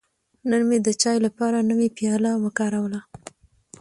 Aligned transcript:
نن 0.49 0.61
مې 0.67 0.77
د 0.85 0.89
چای 1.01 1.17
لپاره 1.25 1.57
نوی 1.69 1.89
پیاله 1.97 2.31
وکاروله. 2.43 2.99